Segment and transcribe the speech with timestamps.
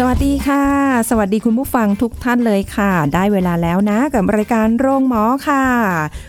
[0.00, 0.64] สวัสดีค่ะ
[1.10, 5.64] สวัสดีคุณผู้ฟังทุกท่านเลยค่ะ ได้เวลาแล้วนะกับรายการโรงหมอค่ะ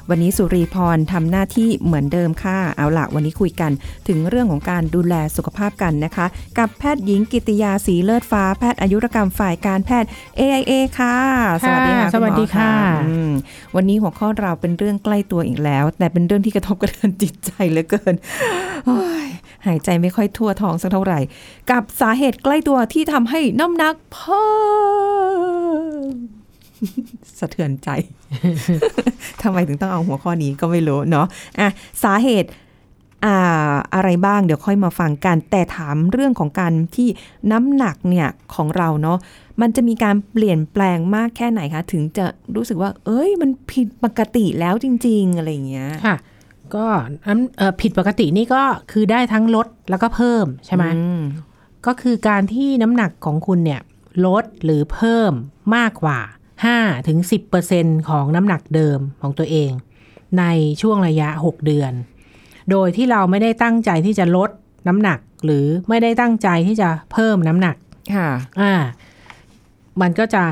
[0.09, 3.71] วันนี้สุรีพรทำหน้าที่เหมือนเดิมค่ะ เอาละวันนี้คุยกัน
[4.07, 6.25] ถึงเรื่องของการดูแลสุขภาพกันนะคะ
[6.57, 11.17] กับแพทย์หญิงกิติยาสีเลิศฟ้าแพทย์อายุรกรรมฝ่ายการแพทย์ AIA ค่ะ
[11.63, 12.73] สวัสดีค่ะสวัสดีณหมอค่ะ
[13.07, 13.31] อืม
[13.75, 18.15] วันนี้หัวข้อเราเป็นเรื่องใกล้ตัวอีกแล้ว แต่เป็นเรื่องที่กระทบกระเทือนจิตใจเหลือเกิน
[18.85, 19.27] โอ้ย
[19.67, 21.19] หายใจไม่ค่อยทั่วท้องสักเท่าไหร่
[21.71, 24.47] กับสาเหตุใกล้ตัวที่ทำให้น้ำหนักเพิ่
[26.11, 26.13] ม
[27.39, 27.89] สะเทือนใจ
[29.41, 31.25] ทำไมถึงต้องเอาหัวข้อนี้ก็ไม่รู้เนาะ
[31.59, 31.69] อะ
[32.03, 32.49] สาเหตุ
[33.25, 37.09] อ่าอะไรบ้างเดี๋ยวค่อยมาฟังกัน แต่ถามเรื่องของการที่
[37.51, 39.17] น้ำหนักเนี่ยของเราเนาะ
[39.61, 46.15] มันจะมีการเปลี่ยนแปลงมากแค่ไหนคะ ถึงจะรู้สึกว่า เอ้ยมันผิดปกติแล้วจริง ๆ อะไรเงี้ยค่ะ
[46.75, 46.85] ก็
[47.27, 51.21] น้ำเอ่อผิดปกตินี่ก็คือได้ทั้งลดแล้วก็เพิ่มใช่ไหมอืม
[51.85, 53.81] ก็คือการที่น้ำหนักของคุณเนี่ย
[54.25, 55.31] ลดหรือเพิ่ม
[55.75, 56.19] มากกว่า
[56.65, 57.19] 5ถึง
[57.63, 59.71] 10%ของน้ำหนักเดิมของตัวเอง
[60.39, 60.43] ใน
[60.81, 61.93] ช่วงระยะ 6 เดือน
[62.71, 64.49] โดยที่เราไม่ได้ตั้งใจที่จะลด
[64.87, 67.75] น้ำหนัก หรือไม่ได้ตั้งใจที่จะเพิ่มน้ำหนัก
[68.15, 68.29] ค่ะ
[68.61, 68.73] อ่า
[70.01, 70.43] มันก็จะ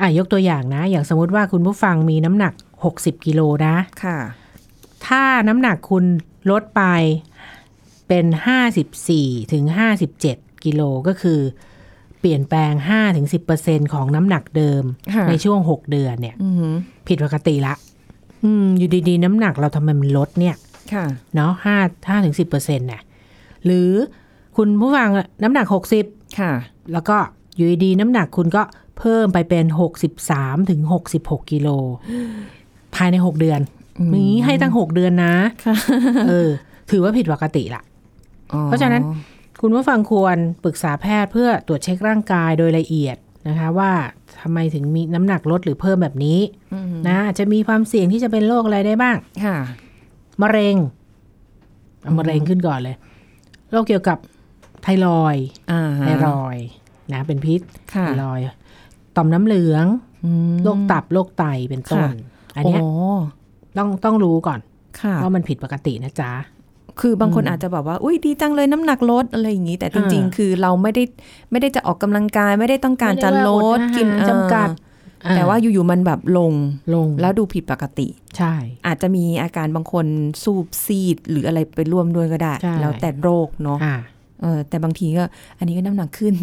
[0.00, 2.52] อ่ายกตัวอย่างนะ อย่างสมมติว่าคุณผู้ฟังมีน้ำหนัก
[2.90, 4.18] 60กิโลนะ ค่ะ
[5.06, 6.04] ถ้าน้ำหนักคุณ
[6.50, 6.82] ลดไป
[8.08, 8.26] เป็น
[8.88, 9.64] 54ถึง
[10.14, 11.40] 57 กิโลก็คือ
[12.20, 13.26] เปลี่ยนแปลง5ถึง
[13.60, 14.82] 10%ของน้ำหนักเดิม
[15.14, 16.74] ค่ะในช่วง 6 เดือนเนี่ยอือหือ
[17.06, 17.74] ผิดปกติละ
[18.44, 20.56] อืมอยู่ดีๆ น้ำหนักเราทำไมมันลดเนี่ย
[20.92, 21.04] ค่ะ
[21.34, 21.76] เนาะห้า
[22.08, 23.02] ห้าถึงสิบเปอร์เซ็นต์น่ะ
[23.64, 23.90] หรือ
[24.56, 26.04] คุณผู้ฟังอะน้ำหนักหกสิบ
[26.38, 26.52] ค่ะ
[26.92, 27.16] แล้วก็
[27.56, 28.62] อยู่ดีๆน้ำหนักคุณก็
[28.98, 31.68] เพิ่มไปเป็นหกสิบสามถึงหกสิบหกกิโล
[32.94, 33.60] ภายในหกเดือน
[34.16, 35.74] นี้ให้ตั้งหกเดือนนะค่ะ
[36.28, 36.50] เออ
[36.90, 37.82] ถือว่าผิดปกติละ
[38.52, 39.02] อ๋อเพราะฉะนั้น
[39.60, 43.16] คุณผู้ฟังควรปรึกษาแพทย์เพื่อตรวจเช็คร่างกายโดยละเอียด
[43.48, 43.92] นะคะ ว่า
[44.40, 46.38] ทำไมถึงมีน้ำหนักลดหรือเพิ่มแบบนี้
[46.74, 49.56] อืมนะอาจจะมีความเสี่ยงที่จะเป็นโรคอะไรได้บ้าง ค่ะ
[50.42, 50.76] มะเร็ง
[52.02, 52.96] เอามะเร็งขึ้นก่อนเลย
[53.70, 54.18] โรคเกี่ยวกับ
[54.82, 56.66] ไทรอยด์อ่าไทรอยด์
[57.12, 57.60] นะ เป็นพิษ
[57.94, 58.44] ค่ะไทรอยด์
[59.16, 59.86] ต่อมน้ำเหลือง
[60.24, 62.10] อืมโรคตับโรคไตเป็นต้นค่ะ
[62.56, 64.60] อันเนี้ยโต้องต้องรู้ก่อน
[65.00, 66.32] ค่ะว่ามันผิดปกตินะจ๊ะ
[67.00, 71.02] คือบางคนอืมอาจจะแบบว่า อุ้ยดีจังเลยน้ำหนักลดอะไรอย่างนี้ แต่จริงอ่าๆคือเราไม่ได้
[71.50, 74.68] ไม่ได้จะออกกำลังกาย ไม่ได้ต้องการจะลดไม่ได้ว่าอดอาหารกินเออจำกัด
[75.36, 76.52] แต่ว่าอยู่ๆมันแบบลง
[76.94, 78.54] ลง แล้วดูผิดปกติ ใช่
[78.86, 80.06] อาจจะมีอาการบางคน
[80.44, 83.96] สูบซีดหรืออะไรไปร่วมด้วยก็ได้ใช่แล้วแต่โรคเนาะอ่า
[84.42, 85.24] เออแต่บางทีก็
[85.58, 86.34] อันนี้ก็น้ำหนักขึ้น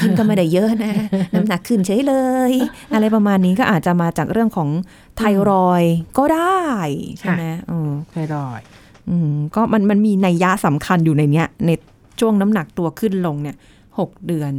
[0.00, 0.92] กินก็ไม่ได้เยอะนะ
[1.34, 2.14] น้ำหนักขึ้นเฉยเล
[2.50, 2.52] ย
[2.92, 4.68] อะไรประมาณนี้ก็อาจจะมาจากเรื่องของ
[5.16, 6.64] ไทรอยด์ก็ได้
[7.18, 8.66] ใช่ไหมเออไทรอยด์
[9.08, 11.70] อืมก็มันมันมีนัยยะสำคัญอยู่ในเนี้ยใน
[12.20, 13.56] ช่วงน้ำหนักตัวขึ้นลงเนี่ย
[13.98, 14.52] หกเดือน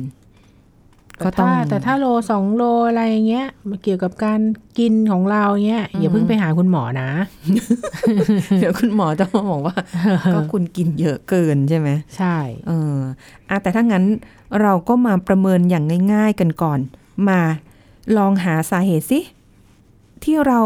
[1.23, 4.39] ก็แต่ต้องถ้าแต่ถ้าโลสองโลอะไรอย่างเงี้ยมันเกี่ยวกับการ
[4.79, 7.09] กินของเราเงี้ยอย่าเพิ่งไปหาคุณหมอนะ
[8.59, 9.75] เดี๋ยวคุณหมอจะมาบอกว่า
[10.33, 12.37] ก็คุณกินเยอะเกินใช่ไหมใช่
[12.67, 12.97] เออ
[13.49, 14.03] อะแต่ถ้างั้น
[14.61, 16.79] เราก็มาประเมินอย่างง่าย ๆ กันก่อน
[17.29, 17.39] มา
[18.17, 19.19] ลองหาสาเหตุสิ
[20.23, 20.61] ที่เรา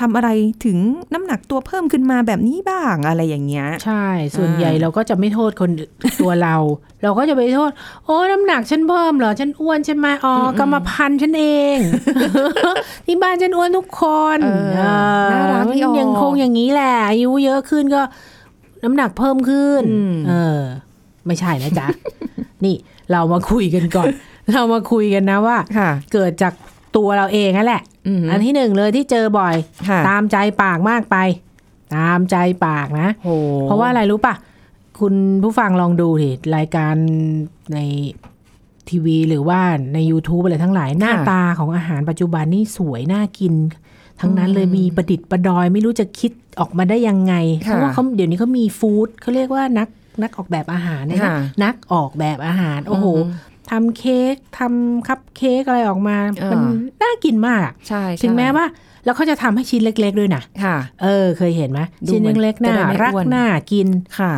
[0.00, 0.28] ทำอะไร
[0.64, 0.78] ถึง
[1.14, 6.56] น้ำหนักตัวเพิ่มขึ้นมาแบบนี้บ้างอะไรอย่างเงี้ย ใช่ ส่วนอ่าใหญ่เราก็จะไม่โทษคนอื่นตัวเรา
[7.02, 7.70] เราก็จะไปโทษ
[8.04, 11.44] โอ้น้ำหนักฉันเพิ่มเหรอ ฉันอ้วนใช่ไหมอ๋อกรรมพันธุ์ฉันเอ
[11.76, 11.78] ง
[13.06, 14.02] ที่บ้านฉันอ้วนทุกค
[14.36, 14.82] นเออเอ
[15.24, 18.02] อน่ารักที่ออกยังคงอย่างนี้แหละอายุเยอะขึ้นก็
[18.84, 20.60] น้ำหนักเพิ่มขึ้นอืมเออ
[21.26, 21.86] ไม่ใช่นะจ๊ะ
[22.64, 22.76] นี่
[23.12, 24.06] เรามาคุยกันก่อน
[24.52, 26.54] เรามาคุยกันนะว่าค่ะเกิดจาก
[26.96, 29.54] ตัวเราเองนั่นแหละอืมอันที่หนึ่งเลยที่เจอบ่อย
[29.88, 31.16] ค่ะตามใจปากมากไป
[31.96, 32.36] ตามใจ
[32.66, 33.30] ปากนะโห
[33.62, 34.34] เพราะว่าอะไรรู้ปะ
[35.00, 36.94] คุณผู้ฟังลองดูดิรายการ
[37.74, 37.78] ใน
[38.88, 39.60] ทีวีหรือว่า
[39.94, 43.54] ใน YouTube อะไรทั้งหลาย หน้าตาของอาหารปัจจุบันนี่สวยน่ากิน
[44.20, 49.88] ทั้งนั้นเลยมีประดิษฐ์ประดอย ไม่รู้จะคิดออกมาได้ยังไง เพค่ะราะว่าเขาเดี๋ยวนี้เขามีฟู้ดเขาเรียกว่านัก
[50.22, 51.32] นักออกแบบอาหารเนี่ยนะค่ะ
[51.64, 53.32] นักออกแบบอาหาร โอ้โหอืม
[53.70, 56.60] ทำเค้กทำคัพเค้กอะไรออกมาอ่ามัมัน
[57.02, 58.64] น่ากินมากใช่ใช่ถึงแม้ว่า
[59.04, 63.88] แล้วเขาจะทำให้ชิ้นเล็ก ๆ ด้วยนะค่ะ เออ เคยเห็นไหมดูชิ้นเหมือนเล็กๆจะน่าได้ไม่รักอ้วนน่ากิน
[64.18, 64.34] ค่ะ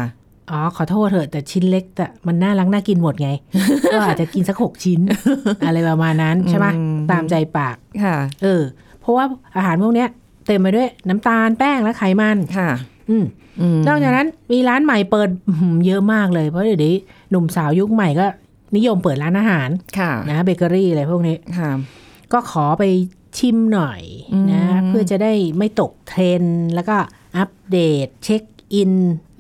[0.51, 3.31] อ๋อขอโทษเถอะแต่ชิ้นเล็กแต่มันน่ารักน่ากินหมดไง
[3.93, 5.01] ก็อาจจะกินสักหกชิ้น
[5.67, 8.63] อะไรประมาณนั้นใช่ไหมอืมตามใจปากค่ะ เออ
[9.01, 9.25] เพราะว่า
[9.57, 10.09] อาหารพวกเนี้ย
[10.47, 12.71] เต็มไปด้วยน้ำตาลแป้งและไขมันค่ะ
[13.11, 13.25] อืม
[13.77, 16.95] มนอกจากนั้นมีร้านใหม่เปิดอื้อหือเยอะมากเลยเพราะเดี๋ยวนี้
[17.31, 18.27] หนุ่มสาวยุคใหม่ก็
[18.77, 19.69] นิยมเปิดร้านอาหาร
[19.99, 21.71] ค่ะนะเบเกอรี่อะไรพวกนี้ค่ะ
[22.33, 22.85] ก็ขอไป
[23.39, 24.03] ชิมหน่อย
[24.53, 26.97] นะอืมเพื่อจะได้ไม่ตกเทรนด์แล้วก็
[27.37, 28.43] อัปเดตเช็ค
[28.75, 28.95] อิน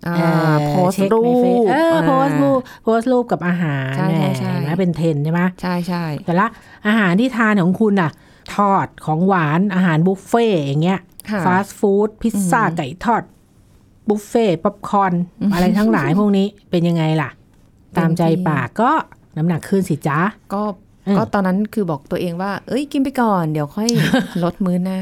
[0.06, 6.46] อ่าเอ่อโพสต์เช็ครูปในเฟซเออโพสต์อ่ารูปโพสต์รูปกับอาหารใช่ใช่ใช่เห็นไหมเป็นเทรนด์ใช่ไหมใช่ใช่แต่ละ
[6.86, 8.10] อาหารที่ทานของคุณอะ
[8.54, 11.00] ทอดของหวานอาหารบุฟเฟ่ต์อย่างเงี้ย
[11.30, 13.22] ค่ะฟาสต์ฟู้ดพิซซ่าไก่ทอด
[14.08, 15.12] บุฟเฟ่ต์ป๊อปคอร์น
[15.52, 17.30] อะไรทั้งหลายพวกนี้เป็นยังไงล่ะ
[17.98, 18.90] ตามใจปากก็
[19.36, 20.18] น้ำหนักขึ้นสิจ้า
[20.54, 20.62] ก็
[21.06, 23.88] อืมก็ตอนนั้นคือบอกตัวเองว่า เอ้ยกินไปก่อน เดี๋ยวค่อย
[24.42, 25.00] ลดมื้อหน้า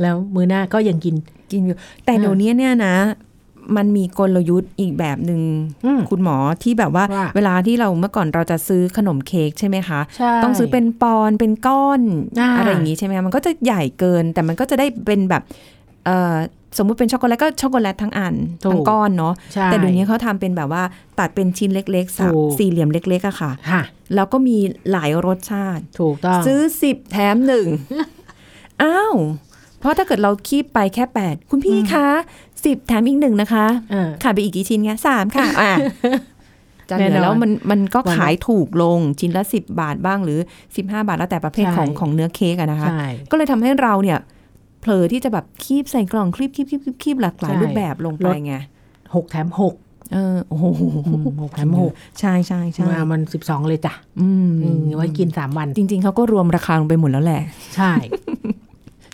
[0.00, 1.14] แล้วมื้อหน้าก็ยังกิน
[1.52, 2.94] กินอยู่ แต่เดี๋ยวนี้เนี่ยนะ
[3.76, 5.40] มันมีกลยุทธ์อีกแบบหนึ่ง
[5.84, 12.00] อืมคุณหมอที่แบบว่าว่า เวลาที่เราเมื่อก่อนเราจะซื้อขนมเค้กใช่ไหมคะใช่ต้องซื้อเป็นปอนด์เป็นก้อน
[12.40, 15.42] อ่าอะไรอย่างนี้ใช่ไหมคะมันก็จะใหญ่เกิน แต่มันก็จะได้เป็นแบบ
[16.04, 16.34] เอ่อ
[16.78, 18.34] สมมุติเป็นช็อกโกแลตก็ช็อกโกแลตทั้งอัน
[18.64, 20.82] ถูกทั้งก้อนเนาะใช่แต่เดี๋ยวนี้เขาทำเป็นแบบว่า
[21.18, 23.82] ตัดเป็นชิ้นเล็กๆสามถูกสี่เหลี่ยมเล็กๆอะค่ะค่ะ
[24.14, 24.56] แล้วก็มี
[24.90, 27.66] หลายรสชาติถูกต้องซื้อสิบแถมหนึ่ง
[28.82, 29.14] อ้าว
[29.78, 32.06] เพราะถ้าเกิดเราคีบไปแค่แปดคุณพี่คะ
[32.64, 35.72] สิบแถมอีกหนึ่งนะคะเออขาดไปอีกกี่ชิ้นคะสามค่ะอะ
[36.90, 40.38] จะเหลืแน่นออนแล้วมันมันก็วันละขายถูกลงชิ้นละสิบบาทบ้างหรือ
[40.76, 44.18] สิบห้าบาทแล้วแต่ประเภทใช่ของของเนื้อเค้กอะนะคะใช่ก็เลยทำให้เราเนี่ย
[44.80, 48.54] เผลอที่จะแบบคีบใส่กล่องคลิปคีบคีบคีบคีบหลากหลายใช่รูปแบบลงไปลดไง
[49.14, 49.74] หกแถมหก
[50.12, 50.64] เออโอ้โห
[51.42, 57.42] หกแถมหกใช่ใช่ใช่มามันสิบสองเลยจ้ะอืมอืมไว้กินสามวัน จริง ๆเขาก็รวมราคาลงไปหมดแล้วแหละ
[57.76, 57.92] ใช่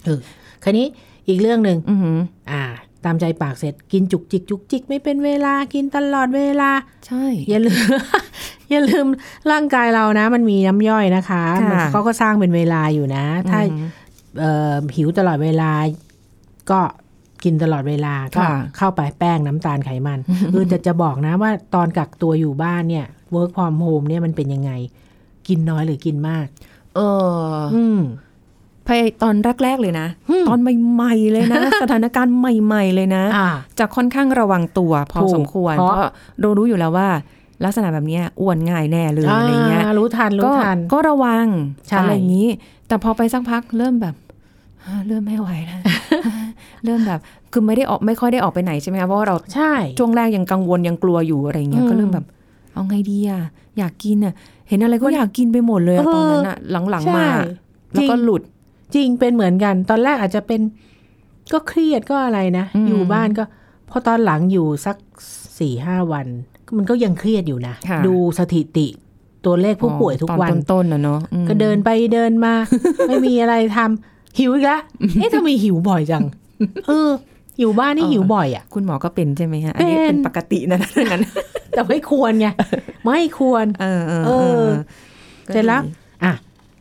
[0.05, 0.19] เออ
[0.65, 0.87] คราวนี้
[1.29, 2.19] อีกเรื่องหนึ่งอือหือ
[2.51, 2.63] อ่า
[3.05, 6.71] ตามใจปากเสร็จกินจุกจิกจุกจิกไม่เป็นเวลากินตลอดเวลา
[7.07, 7.87] ใช่ อย่าลืม
[8.71, 9.07] อย่าลืม
[9.51, 13.87] ร่างกายเรานะ มันมีน้ำย่อยนะคะค่ะมันเขาก็สร้างเป็นเวลาอยู่นะ ถ้าอือ
[14.37, 15.71] หือเอ่อหิวตลอดเวลา
[16.71, 16.81] ก็
[17.44, 20.19] กินตลอดเวลาก็ค่ะเข้าไปแป้งน้ำตาลไขมัน
[20.53, 24.71] คือจะจะบอกนะว่าตอนกักตัวอยู่บ้านเนี่ย work from home เนี่ยมันเป็นยังไง
[25.49, 26.47] กินน้อยหรือกินมาก
[26.97, 27.00] เอ
[27.50, 28.00] ออืม
[28.87, 33.49] พยตอนแรกๆเลยนะอืมตอนใหม่ๆเลยนะ สถานการณ์ใหม่ ๆ เลยนะอ่า
[33.79, 36.11] จะค่อนข้างระวังตัวพอถูกสมควร เพเพราะราะ
[36.41, 37.09] เรารู้อยู่แล้วว่า
[37.65, 41.47] ลักษณะแบบเนี้ยอ้วนง่ายแน่เลยอะไรเงี้ยารู้ทันรู้ก็ทันก็ระวัง
[41.89, 42.49] ใช่อะไรอย่างนี้
[42.89, 44.15] แต่พอไปสักพักเริ่มแบบ
[45.09, 45.81] เริ่มไม่ไหวแล้ว
[46.85, 47.21] เริ่มแบบ
[47.53, 52.27] คือไม่ได้ออกไม่ค่อยได้ออกไปไหนใช่ไหมคะเพราะว่าเราใช่ช่วงแรกยังกังวลยังกลัวอยู่อะไรเงี้ยอืมก็เริ่มแบบ
[52.75, 53.43] เอาไงดีอะ
[53.79, 54.35] อยากกินอะ
[54.69, 56.59] เห็นอะไรก็อยากกินไปหมดเลยอะเออตอนนั้นอะ
[56.91, 57.47] หลังๆมาใช่
[57.93, 58.43] แล้วก็จริงหลุด
[58.94, 60.61] จริงเป็นเหมือนกัน ตอนแรกอาจจะเป็น
[61.53, 63.44] ก็เครียดก็อะไรนะอืมอยู่บ้านก็
[63.91, 64.97] พอตอนหลังอยู่สัก
[65.59, 66.27] สี่ห้าวัน
[66.77, 68.87] มันก็ยังเครียดอยู่นะค่ะดูสถิติ
[69.44, 72.55] ตัวเลขผู้ป่วยทุกวันตอนต้นๆนะเนาะอืมก็เดินไปเดินมา
[73.09, 74.81] ไม่มีอะไรทำ หิวอีกแล้ว
[75.19, 76.25] เอ๊ะทำไมหิวบ่อยจัง
[76.87, 77.11] เออ
[77.61, 81.23] อยู่บ้านนี่หิวบ่อยอะ คุณหมอก็เป็นใช่ไหมฮะ อันนี้เป็นเป็นปกตินะเรื่องนั้น
[81.71, 82.47] แต่ไม่ควรไง
[83.06, 84.31] ไม่ควร เออเออเอ
[84.65, 84.69] อ
[85.47, 85.91] ก็เสร็จแล้วดี
[86.25, 86.33] อะ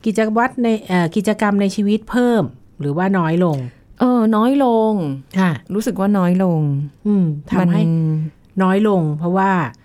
[0.06, 2.44] กิจวัตรในเอ่อกิจกรรมในชีวิตเพิ่ม
[2.80, 3.58] หรือว่าน้อยลง
[4.00, 4.94] เออ น้อยลง
[5.40, 6.62] ค่ะ รู้สึกว่าน้อยลง
[7.08, 7.26] อืม
[7.60, 7.82] มันทำให้
[8.64, 9.52] น้อยลง เพราะว่า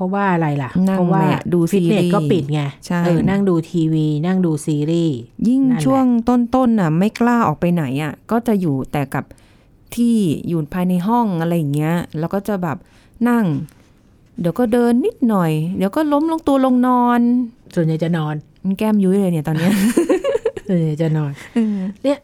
[0.00, 5.16] ราะว่าอะไรล่ะนั่งเพราะว่าแมะดูฟิตเนสซีรีส์ก็ปิดไงใช่เออนั่งดูทีวี นั่งดูซีรีส์
[5.48, 9.24] ยิ่งนั่นแหละช่วงต้นๆน่ะ ไม่กล้าออกไปไหนอะ ก็จะอยู่แต่กับ
[9.94, 10.16] ที่
[10.48, 12.76] อยู่ภายในห้องอะไรอย่างเงี้ย แล้วก็จะแบบ
[13.28, 13.44] นั่ง
[14.40, 17.20] เดี๋ยวก็เดินนิดหน่อย เดี๋ยวก็ล้มลงตัวลงนอน
[17.74, 18.34] ส่วนใหญ่จะนอน
[18.64, 19.72] มันแก้มยุ้ยเลยเนี่ยตอนเนี้ย
[20.68, 21.32] ส่วนใหญ่จะนอน
[22.04, 22.18] เนี่ย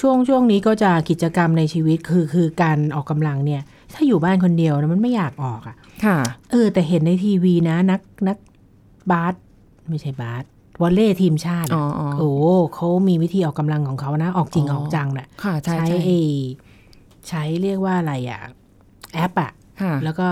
[0.00, 3.62] ช่วงช่วงนี้ก็จะกิจกรรมในชีวิตคือคือการออกกำลังเนี่ย
[3.94, 6.18] ถ้าอยู่บ้านคนเดียวนะมันไม่อยากออกอะ ค่ะ
[6.50, 8.36] เออ แต่เห็นในทีวีนะ นักนัก
[9.10, 9.34] บาส
[9.88, 10.44] ไม่ใช่บาส
[10.80, 12.32] วอลเล่ทีมชาติอ๋อะออ๋อโอ้
[12.74, 16.18] เขามีวิธีออกกำลังของเขานะ ออกจริงอ๋อออกจังน่ะค่ะใช่ใช้ใช่ไอ้
[17.28, 18.40] ใช้เรียกว่าอะไรอะ
[19.14, 19.50] แอปอะ
[19.82, 20.28] ค่ะแล้วก็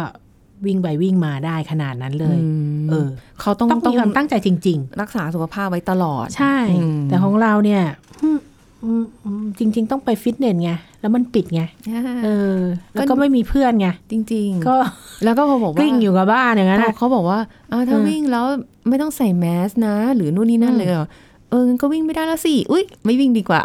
[0.66, 2.38] วิ่งไปวิ่งมาได้ขนาดนั้นเลย
[2.82, 3.06] มเออ
[3.40, 7.82] เขาต้องต้องมีความตั้งใจจริงรักษาสุขภาพไว้ตลอดๆใช่อืมแต่ของเราเนี่ย
[8.22, 8.49] อืมอืมอืม
[9.58, 10.70] จริง ๆ ต้องไปฟิตเนสไง
[11.00, 11.62] แล้วมันปิดไง
[12.24, 12.58] เออ
[12.94, 14.76] แล้วก็ไม่มีเพื่อนไงจริง ๆ ก็
[15.24, 17.38] แล้วก็พอบอกกว่าลิ้งอยู่กับบ้านอย่างนั้นพออะเขาบอกว่า
[17.72, 18.44] อ้าวถ้าเออวิ่งแล้ว
[18.88, 21.06] ไม่ต้องใส่แมสนะ หรือนู่นนี่นั่นอืมเลยเหรอ
[21.50, 23.60] เอองั้นก็วิ่งไม่ได้แล้วสิอุ้ยไม่วิ่งดีกว่า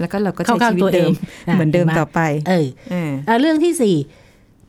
[0.00, 1.12] แล้วก็เราก็ใช้เข้าชีวิตข้างตัวเอเดิงม
[1.54, 3.96] เหมือนเดิมต่อไป เออเอออะเรื่องที่สี่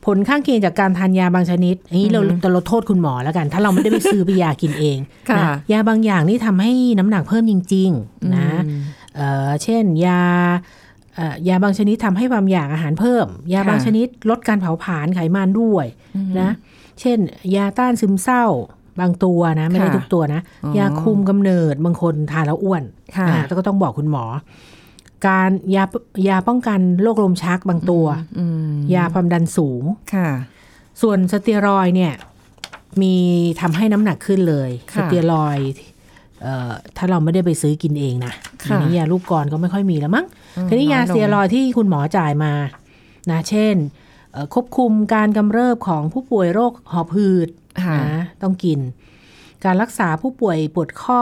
[0.07, 4.97] ผลข้างเคียงจากการทานยาบางชนิดอันนี้เราอืมจะลดโทษคุณหมอแล้วกัน ถ้าเราไม่ได้ไปซื้อไปยากินเอง
[5.29, 8.81] ค่ะนะยาบางอย่างนี่ทำให้น้ำหนักเพิ่มจริง ๆ นะอืม
[9.15, 10.21] เอ่อเช่นยา
[11.15, 15.85] เอ่อยาบางชนิดทำให้ความอยากอาหารเพิ่ม ยาค่ะบางชนิดลดการเผาผลาญไขมันด้วย
[16.39, 16.49] นะ
[16.99, 17.17] เช่น
[17.55, 18.45] ยาต้านซึมเศร้า
[18.99, 22.83] บางตัวนะไม่ได้ค่ะทุกตัวนะอ๋อยาคุมกำเนิดบางคนทานแล้วอ้วน
[23.17, 24.25] ค่ะอ่าก็ต้องบอกคุณหมอ
[25.27, 25.85] การยา
[26.29, 28.05] ยาป้องกันโรคลมชักบางตัว
[28.39, 29.83] อืมยาความดันสูง
[30.15, 30.29] ค่ะ
[31.01, 32.13] ส่วนสเตียรอยด์เนี่ย
[33.01, 33.15] มี
[33.61, 35.69] ทำให้น้ำหนักขึ้นเลยค่ะสเตียรอยด์
[36.41, 38.33] เอ่อถ้าเราไม่ได้ไปซื้อกินเองนะ
[38.63, 40.25] ค่ะทีนี้ยาลูกกรก็ไม่ค่อยมีแล้วมั้ง
[40.57, 42.53] อืมทีนี้ยาน้อยลงสเตียรอยด์ที่คุณหมอจ่ายมา
[43.31, 43.75] นะ เช่น
[44.31, 47.49] เอ่อควบคุมการกำเริบของผู้ป่วยโรคหอบหืด
[47.83, 48.79] ค่ะนะต้องกิน
[49.65, 51.21] การรักษาผู้ป่วยปวดข้อ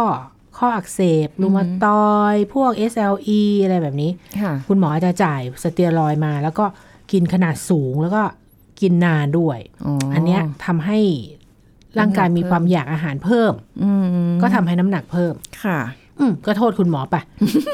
[0.57, 6.65] ข้ออักเสบรูมาตอยด์พวก SLE อะไรแบบนี้ค่ะคุณหมอจะจ่ายสเตียรอยด์มา แล้วก็
[7.11, 8.23] กินขนาดสูงแล้วก็
[8.81, 10.99] กินนานด้วยอ๋ออัอันเนี้ยทำให้
[11.99, 14.05] ร่างกายมีความอยากอาหารเพิ่มอืม
[14.41, 15.33] ก็ทำให้น้ำหนักเพิ่ม
[15.63, 15.79] ค่ะ
[16.19, 17.15] อืมก็โทษคุณหมอไป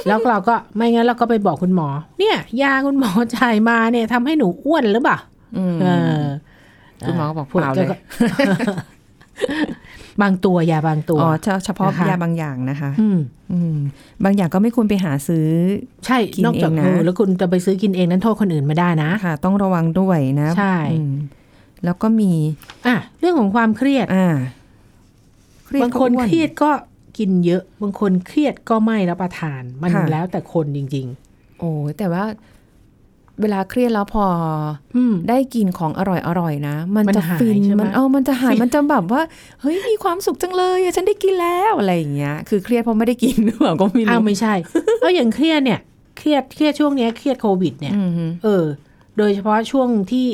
[0.08, 1.88] แล้วเราก็ไม่งั้นเราก็ไปบอกคุณหมอ
[2.20, 5.18] เนี่ย ยาคุณหมอจ่ายมาเนี่ยทำให้หนูอ้วนหรือเปล่า
[5.58, 5.88] อืมเอ
[6.20, 6.22] อ
[7.08, 7.96] คุณหมอก็บอกพูดเปล่าเลยก็
[10.22, 13.20] บางตัวยาบางตัวอ๋อเฉเฉพาะนะคะยาบางอย่างนะคะอืม
[13.52, 13.78] อืม
[14.24, 15.48] บางอย่างก็ไม่ควรไปหาซื้อ
[16.06, 21.14] ใช่กินนอกจากเองนะเออแล้วคุณจะไปซื้อกินเองนั้นโทษคนอื่นไม่ได้นะค่ะ ต้องระวังด้วยนะ ใช่อืม
[21.86, 22.32] แล้วก็มี
[22.88, 24.28] อะเรื่องของความเครียดอ่า
[25.70, 26.72] เรียดบางคนก็อ้วเครียดก็
[27.18, 31.08] กินเยอะ บางคนเครียดก็ไม่รับประทาน มันค่ะแล้วแต่คนจริง
[31.60, 32.24] โอ้ยแต่ว่า
[33.42, 39.22] เวลาเครียดแล้วพอๆอืมได้กินของอร่อยอร่อยๆนะ มันมันจะหายฟินใช่ไหมมันเออมันจะหายฟินมันจะแบบว่า
[39.62, 44.54] เฮ้ยมีความสุขจังเลยอะฉันได้กินแล้วอะไรอย่างเงี้ย คือเครียดเพราะไม่ได้กินหรือเปล่าก็ไม่อ้าวรู้ไม่ใช่
[45.02, 45.80] เอาอย่างเครียดเนี่ย
[46.18, 48.66] เครียดเครียดช่วงเนี้ยเครียดโควิดเนี่ยอืมฮึเออ
[49.18, 50.26] โดยเฉพาะช่วงที่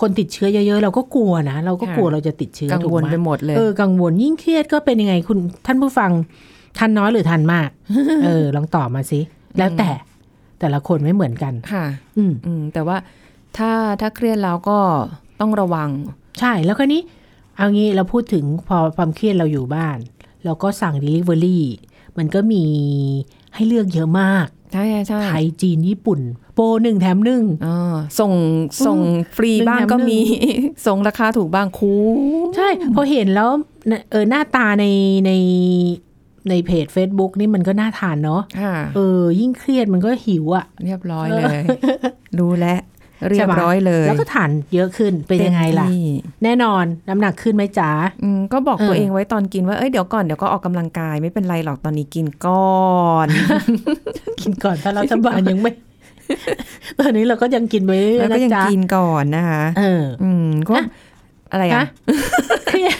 [0.00, 6.10] คนติดเชื้อเยอะๆ เราก็กลัวนะ เราก็ค่ะกลัวเราจะติดเชื้อกังถูกวลไหมไปหมดเลยเออกังวลยิ่งเครียดก็เป็นยังไงคุณท่านผู้ฟัง
[6.78, 7.68] ทันน้อยหรือทันมาก
[8.24, 9.20] เออ ลองตอบมาสิ
[9.58, 9.90] แล้วแต่
[10.60, 11.84] แต่ละคนไม่เหมือนกันค่ะ
[12.16, 12.96] อืมอืมแต่ว่า
[13.56, 13.70] ถ้า
[14.00, 14.78] ถ้าเครียดแล้วก็
[15.40, 15.90] ต้องระวัง
[16.40, 17.02] ใช่แล้วก็นี้
[17.56, 19.98] เอางี้เราพูดถึงพอความเครียดเราอยู่บ้าน
[20.44, 21.60] เราก็สั่ง Delivery
[22.18, 22.64] มันก็มี
[23.54, 26.20] ให้เลือกเยอะมาก ใช่ใช่ใช่ไทยจีนญี่ปุ่น
[26.54, 28.32] โปรหนึ่งแถมหนึ่งอ่าส่ง
[28.86, 28.98] ส่ง
[29.36, 30.20] ฟรีหนึ่งบ้างแถมก็หนึ่งมี
[30.86, 32.16] ส่งราคาถูกบ้างคุ้ม
[32.56, 33.50] ใช่ พอเห็นแล้ว
[34.10, 34.84] เออหน้าตาใน
[35.26, 35.32] ใน
[36.50, 41.56] ในเพจ Facebook นี่มันก็น่าทานเนาะค่ะเออ ยิ่งเครียดมันก็หิวอะ่ะเรียบร้อยเลย
[42.38, 42.80] รู้แล้ว
[43.28, 46.06] เรียบใช่ปะร้อยเลย แล้วก็ทานเยอะขึ้นเป็นยังไงล่ะเต็มที่
[46.44, 47.90] แน่นอนน้ำหนักขึ้นไหมจ๋า
[48.22, 52.76] อืมก็บอกเออตัวเองไว้ตอนกินว่าเอ้ยเดี๋ยวก่อนเดี๋ยวก็ออกกำลังกายไม่เป็นไรหรอกตอนนี้กินก่อ
[53.24, 53.26] น
[54.40, 55.72] กินก่อนถ้ารัฐบาลยังไม่
[57.00, 60.76] ตอนนี้เราก็ยังกินไปเรื่อยแล้วๆก็นะยังจ๊ะกินก่อนนะคะ เออ อืมก็
[61.52, 61.86] อะอะไรอะฮะ
[62.68, 62.96] เครียด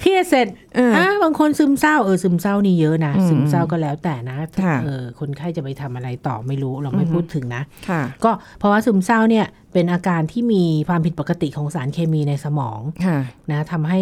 [0.00, 13.18] เครียดเสร็จเอออะบางคนซึมเศร้าเออซึมเศร้านี่เยอะนะอืมซึมเศร้าก็แล้วแต่นะค่ะเออคนไข้จะไปทำอะไรต่อไม่รู้เราไม่อือฮึพูดถึงนะค่ะก็เพราะว่าซึมเศร้าเนี่ยเป็นอาการที่มีความผิดปกติของสารเคมีในสมองค่ะ
[13.50, 14.00] นะทำให้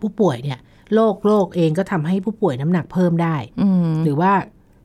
[0.00, 0.58] ผู้ป่วยเนี่ย
[0.94, 4.32] โรคโรคเองก็ทำให้ผู้ป่วยน้ำหนักเพิ่มได้อืมหรือว่า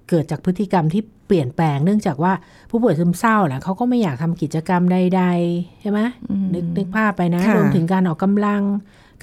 [0.09, 2.33] เกิดจากพฤติกรรมที่ เปลี่ยนแปลงเนื่องจากว่า
[2.69, 8.61] ผู้ป่วยซึมเศร้าแหละเขาก็ไม่อยากทำกิจกรรมใดๆใช่ไหมอืมนึกนึกภาพไปนะค่ะรวมถึงการออกกำลัง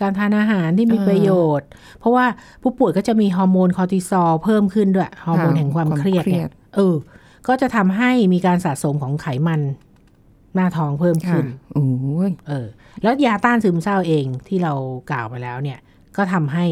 [0.00, 2.26] การทานอาหารที่มีอ่าประโยชน์ เพราะว่า
[2.62, 6.96] ผู้ป่วยก็จะมีฮอร์โมนคอร์ติซอลเพิ่มขึ้นด้วยฮอร์โมนค่ะแห่งความความเครียดเครีเนี่ยยดเออ
[7.48, 9.60] ก็จะทำให้มีการสะสมของไขมัน
[10.54, 11.86] หน้าท้องเพิ่มค่ะขึ้นโอ้
[12.28, 12.66] ยเออ
[13.02, 14.72] แล้วยาต้านซึมเศร้าเองที่เรา
[15.10, 15.78] กล่าวไปแล้วเนี่ย
[16.16, 16.66] ก็ทำให้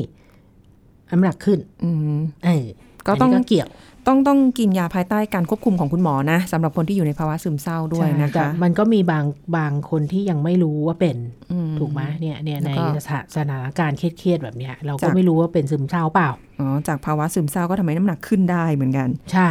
[1.11, 2.67] น้ำหนักขึ้น อืมเออ
[3.07, 3.69] ก็ต้องนนี้เกี่ยว
[4.07, 9.25] ต้องต้องกินยาภายใต้การควบคุมของคุณหมอนะสำหรับคนที่อยู่ในภาวะซึมเศร้าด้วยนะใช่แต่คะมันก็มีบาง
[9.57, 11.17] บางคนที่ยังไม่รู้ว่าเป็น
[11.53, 16.31] อืถูกไหมเนี่ยเนี่ยแล้ในวก็สถาสถานการณ์เครียดๆแบบเนี้ยเราก็จากไม่รู้ว่าเป็นซึมเศร้าเปล่า
[16.61, 19.51] อ๋อจากภาวะซึมเศร้าก็ทำให้น้ำหนักขึ้นได้เหมือนกัน ใช่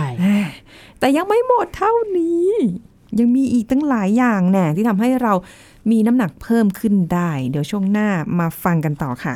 [1.00, 2.50] แต่ยังไม่หมดเท่านี้
[3.20, 5.34] ยังมีอีกตั้งหลายอย่างแน่ที่ทำให้เรา
[5.92, 9.36] มีน้ำหนักเพิ่มขึ้นได้ เดี๋ยวช่วงหน้ามาฟังกันต่อค่ะ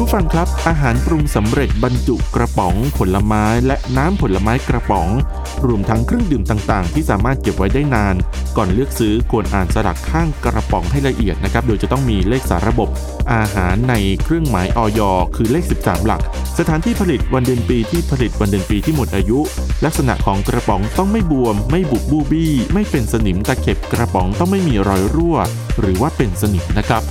[0.02, 5.08] ู้ฟังครับ อาหารปรุงสำเร็จบรรจุกระป๋องผลไม้และน้ำผลไม้กระป๋อง
[5.66, 8.14] รวมทั้งเครื่องดื่มต่างๆ ที่สามารถเก็บไว้ได้นาน
[8.56, 12.88] ก่อนเลือกซื้อควรอ่านสลักข้างกระป๋องให้ละเอียดนะครับ โดยจะต้องมีเลขสาระบบ
[13.32, 15.00] อาหารในเครื่องหมายออย
[15.36, 16.22] คือเลข 13 หลัก
[16.58, 19.38] สถานที่ผลิตวันเดือนปีที่ผลิตวันเดือนปีที่หมดอายุ
[19.84, 25.36] ลักษณะของกระป๋องต้องไม่บวม ไม่บุบบูบี้ ไม่เป็นสนิมตะเข็บกระป๋องต้องไม่มีรอยรั่ว
[25.80, 27.04] หรือว่าเป็นสนิมนะครับ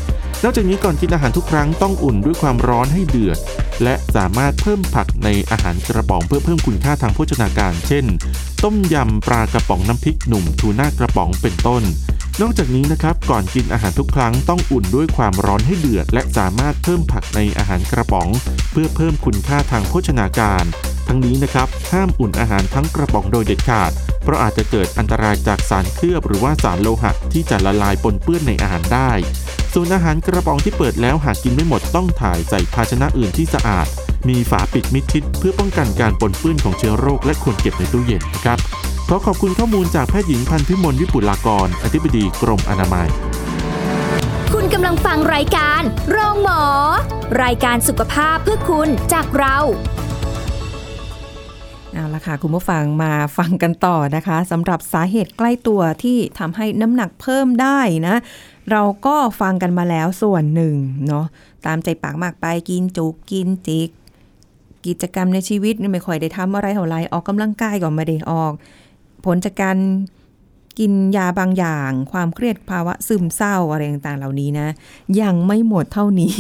[0.43, 3.37] นอกจากนี้ก่อนกินอาหารทุกครั้งต้องอุ่นด้วยความร้อนให้เดือด
[3.83, 8.05] และสามารถเพิ่มผักในอาหารกระป๋องเพื่อเพิ่มคุณค่าทางโภชนาการ เช่น
[8.63, 11.83] ต้มยำปลากระป๋องน้ำพริกหนุ่มทูน่ากระป๋องเป็นต้น
[12.41, 18.27] นอกจากนี้นะครับก่อนกินอาหารทุกครั้งต้องอุ่นด้วยความร้อนให้เดือด และสามารถเพิ่มผักในอาหารกระป๋อง
[18.71, 20.63] เพื่อเพิ่มคุณค่าทางโภชนาการ
[21.07, 23.91] ทั้งนี้นะครับห้ามอุ่นอาหารทั้งกระป๋องโดยเด็ดขาด
[24.23, 29.11] เพราะอาจจะเกิดอันตรายจากสารเคลือบหรือว่าสารโลหะที่จะละลายปนเปื้อนในอาหารได้
[29.77, 33.87] ส่วนอาหารกระป๋องที่เปิดแล้วหากกินไม่หมดต้องถ่ายใส่ภาชนะอื่นที่สะอาด
[34.29, 38.57] มีฝาปิดมิดชิด เพื่อป้องกันการปนเปื้อนของเชื้อโรคและควรเก็บในตู้เย็นนะครับ
[39.09, 43.09] ขอขอบคุณข้อมูลจากแพทย์หญิงพันธิมลวิปุลากร อธิบดีกรมอนามัย
[44.53, 46.63] คุณกำลังฟังรายการโรงหมอ
[47.43, 49.57] รายการสุขภาพเพื่อคุณจากเรา
[51.93, 58.15] เอาละค่ะ คุณผู้ฟังมาฟังกันต่อนะคะสำหรับสาเหตุใกล้ตัวที่ทำให้น้ำหนักเพิ่มได้นะ
[58.71, 60.75] เราก็ฟังกันมาแล้วส่วนหนึ่ง
[61.07, 61.25] เนาะ
[61.65, 63.89] ตามใจปากมากไปกินจุกกินจิก
[64.85, 68.53] กิจกรรมในชีวิตไม่ค่อยได้ทำอะไรเท่าไรออกกำลังกายก็ไม่ได้ออก
[69.25, 69.77] ผลจากการ
[70.79, 74.67] กินยาบางอย่าง ความเครียดภาวะซึมเศร้าอะไรต่างๆเหล่านี้นะ
[75.21, 76.33] ยังไม่หมดเท่านี้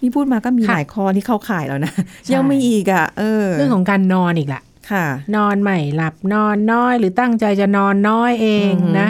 [0.00, 1.92] นี่พูดมาก็มีค่ะหลายข้อที่เข้าข่ายแล้วนะ
[2.24, 5.06] ใช่ยังไม่อีกอะ่ะเออ เรื่องของการนอนอีกละค่ะ
[5.36, 9.08] นอนไม่หลับนอนน้อย หรือตั้งใจจะนอนน้อยเองอือฮึนะ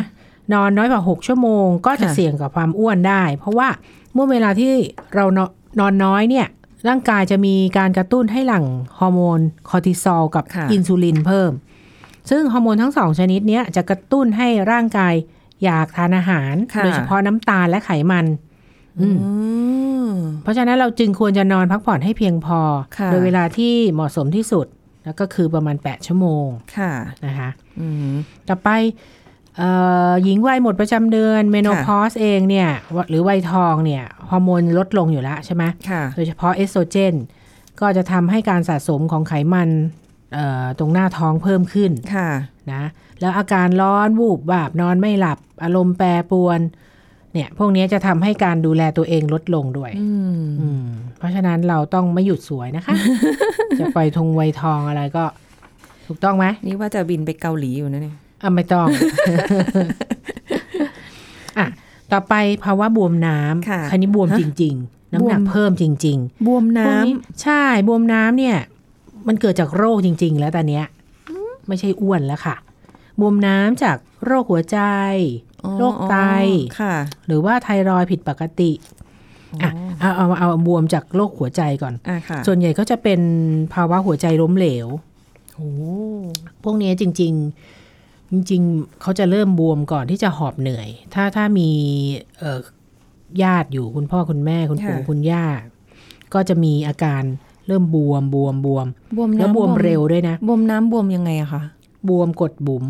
[0.53, 3.69] นอนน้อยกว่าหกชั่วโมง ก็จะค่ะเสี่ยงกับความอ้วนได้ เพราะว่า
[4.15, 4.73] เมื่อเวลาที่
[5.15, 5.51] เรานอน
[5.81, 6.47] นอนน้อยเนี่ย
[6.89, 8.65] ร่างกายจะมีการกระตุ้นให้หลั่ง
[8.99, 11.53] ฮอร์โมนคอร์ติซอลกับค่ะอินซูลินเพิ่ม
[12.31, 15.15] ซึ่งฮอร์โมนทั้งสองชนิดเนี้ยจะกระตุ้นให้ร่างกาย
[15.65, 18.27] อยากทานอาหารค่ะโดยเฉพาะน้ำตาลและไขมัน
[19.01, 19.31] อืมอื
[20.09, 20.11] ม
[20.43, 22.61] เพราะฉะนั้นเราจึงควรจะนอนพักผ่อนให้เพียงพอ
[22.99, 24.67] ค่ะโดยเวลาที่เหมาะสมที่สุด
[25.05, 26.93] แล้วก็คือประมาณ 8 ชั่วโมง ค่ะ
[27.27, 27.51] นะคะ
[27.81, 28.13] อืม
[28.49, 29.26] ต่อไปเอ่อ
[30.25, 37.15] หญิงวัยหมดประจำเดือน menopause เองเนี่ยหรือวัยทองเนี่ยฮอร์โมนลดลงอยู่แล้วใช่ไหมค่ะโดยเฉพาะเอสโตรเจน
[37.81, 39.69] ก็จะทำให้การสะสมของไขมัน
[40.35, 42.29] เอ่อตรงหน้าท้องเพิ่มขึ้นค่ะ
[42.73, 42.83] นะ
[43.21, 46.61] แล้วอาการร้อนวูบวาบนอนไม่หลับ อารมณ์แปรปรวน
[47.33, 50.87] เนี่ยพวกนี้จะทำให้การดูแลตัวเองลดลงด้วยอืมอืม
[51.19, 52.95] เพราะฉะนั้นเราต้องไม่หยุดสวยนะคะ
[53.81, 55.25] จะไปทงวัยทองอะไรก็
[56.07, 58.89] ถูกต้องไหมนี่ว่าจะบินไปเกาหลีอยู่นะเนี่ย อะไม่ต้อง
[61.59, 61.67] อะ
[62.13, 67.05] ต่อไปภาวะบวมน้ำค่ะคันนี้บวมฮะจริง ๆ น้ำหนักบวมเพิ่มจริงบวมๆน้พวก
[67.43, 68.57] ใช่บวมน้ำเนี่ย
[69.29, 70.87] มันเกิดจากโรคจริง ๆ แล้วตอนเนี้ย
[71.69, 72.57] ไม่ใช่อ้วนแล้วค่ะ
[73.21, 76.17] บวมน้ำจากโรคหัวใจำอ๋อโรคไต
[76.81, 76.95] ค่ะ
[77.27, 78.73] หรือว่าไทรอยด์ผิดปกติ
[79.63, 79.71] อะ
[80.01, 83.21] เอาเอาเอาบวมจากโรคหัวใจก่อนอะค่ะส่วนใหญ่ก็จะเป็น
[83.75, 84.89] ภาวะหัวใจล้มเหลว
[85.55, 85.71] โอ้
[86.63, 87.76] พวกนี้จริงๆ
[88.33, 91.71] จริงๆ เขาจะเริ่มบวมก่อนที่จะหอบเหนื่อย ถ้าถ้ามี
[92.39, 92.59] เอ่อ
[93.43, 95.45] ญาติอยู่คุณพ่อคุณแม่คุณปู่คุณย่า
[96.35, 97.23] ก็จะมีอาการ
[97.67, 98.87] เริ่มบวมบวมบวม
[99.17, 101.63] บวมน้ำแล้วบวมเร็วด้วยนะ บวมน้ำบวมยังไงอะคะ
[102.09, 102.85] บวมกดบุ๋ม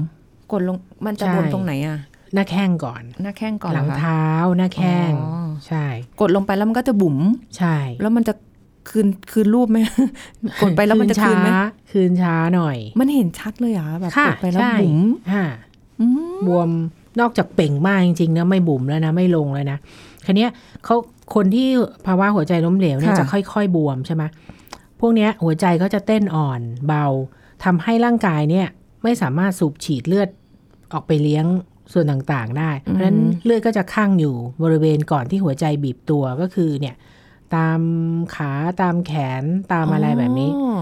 [0.53, 1.99] กดลงมันจะใช่บวมตรงไหนอะ
[2.35, 5.85] หน้าแข้งก่อน หน้าแข้งก่อนหลังเรอคะเท้าหน้าแข้งอ๋อใช่
[6.21, 7.19] กดลงไปแล้วมันก็จะบุ๋ม
[7.57, 8.35] ใช่ แล้วมันจะ
[8.89, 9.79] คืนคืนรูปไหม
[10.63, 15.45] กดไปแล้วมันจะคืนไหมช้าคืนช้าหน่อย มันเห็นชัดเลยเหรอะแบบค่ะกดไปแล้วใช่บุ๋มอ่า
[16.01, 16.71] อืมบวม
[17.21, 19.79] นอกจากเป่งมากจริงๆนะไม่บุ๋มแล้วนะไม่ลงเลยนะ
[20.27, 20.51] คันนี้ย
[20.85, 20.97] เขา
[21.35, 21.69] คนที่
[22.07, 24.23] ภาวะหัวใจล้มเหลวเนี่ยจะค่อยๆบวมใช่ไหม
[25.01, 27.05] พวกเนี้ยหัวใจก็จะเต้นอ่อนเบา
[27.65, 28.69] ทำให้ร่างกายเนี่ย
[29.03, 30.29] ไม่สามารถสูบฉีดเลือด
[30.93, 31.47] ออกไปเลี้ยง
[31.93, 36.95] ส่วนต่างๆ ได้ เพราะฉะนั้นเลือดก็จะข้างอยู่บริเวณก่อนที่หัวใจบีบตัวก็คือเนี่ย
[37.55, 37.81] ตาม
[38.35, 40.81] ขาตามแขนตามอะไรแบบนี้อ๋อ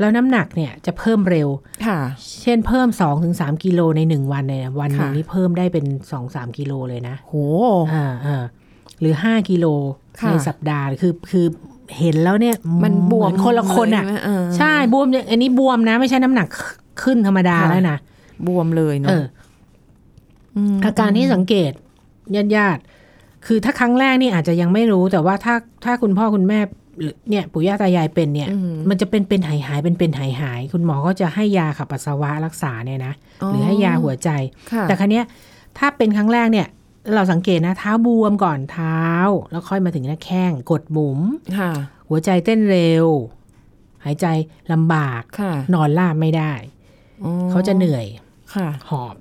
[0.00, 1.48] แล้วน้ำหนักเนี่ยจะเพิ่มเร็ว
[1.86, 1.98] ค่ะ
[2.42, 2.88] เช่นเพิ่ม
[3.26, 5.84] 2-3 กิโลในหนึ่งวันเนี่ยวันหนึ่งค่ะนี่เพิ่มได้เป็น
[6.22, 7.34] 2-3 กิโลเลยนะโห
[7.94, 8.42] อ่าอ่า
[9.00, 9.66] หรือ 5 กิโล
[10.20, 11.46] ค่ะในสัปดาห์คือคือ
[11.98, 16.48] เห็นแล้วเนี่ยมันบวมเหอนคนละคนอะเลยใช่ไหมเออใช่บวมเนี่ยอันนี้บวมนะ ไม่ใช่น้ำหนัก
[17.02, 17.98] ขึ้นธรรมดาค่ะแล้วนะ
[18.46, 19.10] บวมเลยเอเนาะ
[20.56, 21.72] อมอาการที่สังเกต
[22.34, 22.95] ญาติญาติๆ
[23.46, 25.54] คือถ้าครั้งแรกนี่อาจจะยังไม่รู้แต่ว่าถ้า
[25.84, 26.60] ถ้าคุณพ่อคุณแม่
[27.00, 33.14] หรือเนี่ยปู่ย่าตายายเป็นเนี่ยมมันจะเป็นเป็นหายหายเป็นเป็นหายหายคุณหมอก็จะให้ยาขับปัสสาวะรักษาเนี่ยนะ
[33.48, 34.30] หรือให้ยาหัวใจ
[34.72, 35.24] ค่ะแต่ครั้นี้ย
[35.78, 36.66] ถ้าเป็นครั้งแรกเนี่ย
[37.14, 39.02] เราสังเกตนะเท้าบวมก่อนเท้า
[39.50, 41.20] แล้วค่อยมาถึงหน้าแข้งกดบุ๋ม
[41.58, 41.70] ค่ะ
[42.08, 43.06] หัวใจเต้นเร็ว
[44.04, 44.26] หายใจ
[44.72, 46.52] ลำบากค่ะนอนราบไม่ได้
[47.24, 48.06] อ๋อเขาจะเหนื่อย
[48.54, 49.14] ค่ะหอบ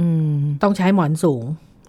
[0.00, 1.44] อืมต้องใช้หมอนสูง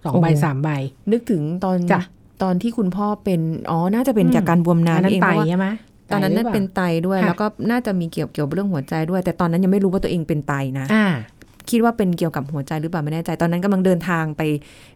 [0.05, 0.69] สองโอ้ใบสามใบ
[1.11, 2.01] นึกถึงตอนจ้ะ
[2.43, 5.67] ตอนที่คุณพ่อเป็นอ๋อน่าจะเป็นอืมจากการบวมอันน้ำนั้นเองไตเพราะว่าใช่ไหม
[6.11, 11.05] ตอนนั้นไหรืน่าปล่าเป็นไตด้วยค่ะแล้วก็น่าจะมีเกี่ยวเกี่ยวกับเรื่องหัวใจด้วย แต่ตอนนั้นยังไม่รู้ว่าตัวเองเป็นไตนะอ่า
[11.69, 14.41] คิดว่าเป็นเกี่ยวกับหัวใจหรือเปล่าไม่แน่ใจ ตอนนั้นกำลังเดินทางไป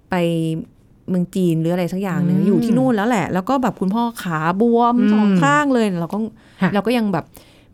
[0.09, 0.15] ไป
[1.09, 6.17] เมืองจีนหรืออะไรสักอย่างหนึ่งอืมอยู่ที่นู่นแล้วแหละ แล้วก็แบบคุณพ่อขาบวมอืมสองข้างเลยเราก็
[6.61, 7.25] ค่ะเราก็ยังแบบ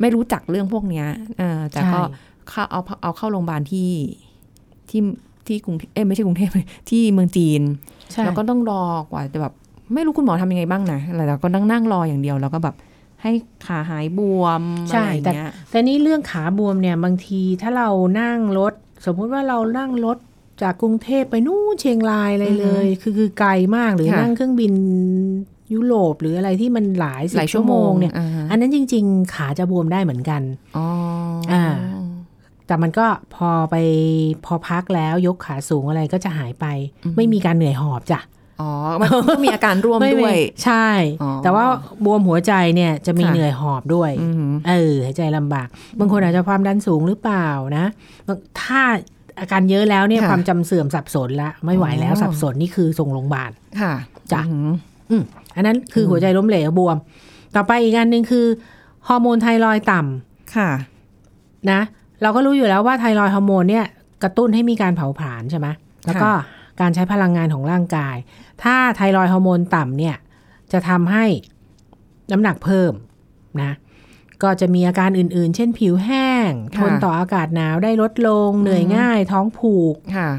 [0.01, 3.89] ไม่รู้จักเรื่องพวกเนี้ยเออแต่ก็ใช่เข้าเอาเอาเข้าโรงพยาบาลที่
[4.89, 5.01] ที่
[5.47, 6.51] ที่กรุงเทพเอ้ยไม่ใช่กรุงเทพ
[6.89, 7.61] ที่เมืองจีน
[8.11, 9.53] ใช่แล้วก็ต้องรอกว่าจะแบบ
[9.93, 12.75] ไม่รู้คุณหมอทำยังไงบ้างนะอะไรเราก็นั่งนั่งรออย่างเดียวแล้วก็แบบ
[13.21, 13.31] ให้
[13.65, 17.89] ขาหายบวมใช่อะไรอย่างแต่เงี้ยแต่นี่เรื่องขาบวมเนี่ยบางทีถ้าเรา
[18.21, 18.73] นั่งรถ
[19.05, 20.17] สมมุติว่าเรานั่งรถ
[20.61, 24.73] จากกรุงเทพไปนู่นเชียงรายอะไรเลย คือคือไกลมากหรือค่ะนั่งเครื่องบิน
[25.73, 30.41] ยุโรปหรืออะไรที่มันหลายสิหลาบยชั่ชั่ววโมโมงงเนี่ยอ่าฮะอันนั้นจริง ๆ ขาจะบวมได้เหมือนกัน
[30.77, 30.85] อ๋อ
[31.51, 31.63] อ่า
[32.67, 33.75] แต่มันก็พอไป
[34.45, 36.65] พอพักแล้วยกขาสูงอะไรก็จะหายไป
[37.15, 38.19] ไม่มีการเหนื่อยหอบจ้ะ
[38.61, 40.87] อ๋อ มันก็มีอาการร่วมไม่ด้วย ใช่
[41.21, 41.65] อ๋อแต่ว่า
[42.05, 45.67] บวมหัวใจเนี่ยจะมีค่ะเหนื่อยหอบด้วยอืมเออหายใจลำบาก
[45.99, 47.47] บางคนอาจจะความดันสูงหรือเปล่า
[47.77, 47.85] นะ
[48.27, 48.81] บางถ้า
[49.39, 53.51] อาการเยอะแล้วเนี่ยค่ะความจำเสื่อมสับสนละ ไม่ไหวแล้วอ๋อสับสนนี่คือส่งโรงพยาบาล
[53.81, 53.93] ค่ะ
[54.31, 54.73] จ้ะอืม
[55.09, 55.23] อืม
[55.55, 56.97] อันนั้นคือหัวใจล้มเหลวบวม
[57.55, 58.45] ต่อไปอีกอันหนึ่งคือ
[59.07, 60.69] ฮอร์โมนไทรอยด์ต่ำค่ะ
[61.71, 61.81] นะ
[62.21, 63.85] เราก็รู้อยู่แล้วว่าไทรอยด์ฮอร์โมนเนี่ย
[64.23, 65.67] กระตุ้นให้มีการเผาผลาญใช่ไหม
[66.05, 66.29] แล้วก็
[66.81, 68.15] การใช้พลังงานของร่างกาย
[68.63, 70.15] ถ้าไทรอยด์ฮอร์โมนต่ำเนี่ย
[70.71, 71.25] จะทำให้
[72.31, 72.93] น้ำหนักเพิ่ม
[73.61, 73.71] นะ
[74.43, 80.29] ก็จะมีอาการอื่นๆ เช่นผิวแห้งทค่ะนต่ออากาศหนาวได้ลดลง เหนื่อยง่าย ท้องผูกค่ะ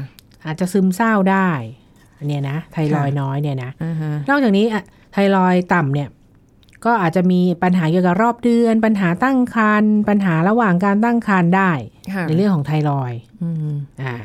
[0.45, 1.49] อาจจะซึมเศร้าได้
[2.17, 6.09] อันเนี้ยนะ ไทรอยด์น้อยเนี่ยนะอ่าฮะนอกจากนี้อะไทรอยด์ต่ำเนี่ย
[6.85, 11.71] ก็อาจจะมีปัญหาเกี่ยวกับรอบเดือน ปัญหาตั้งครรภ์ปัญหาระหว่างการตั้งครรภ์ได้
[12.13, 14.15] ค่ะในเรื่องของไทรอยด์อืมอ่า